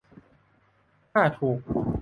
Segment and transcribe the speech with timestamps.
[1.13, 1.59] ถ้าถูก